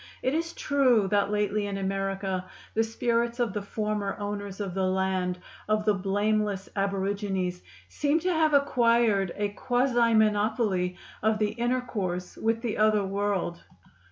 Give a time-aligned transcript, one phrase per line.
[0.23, 4.87] It is true that lately, in America, the spirits of the former owners of the
[4.87, 5.37] land,
[5.69, 12.63] of the blameless aborigines, seem to have acquired a quasi monopoly of the intercourse with
[12.63, 13.61] the other world.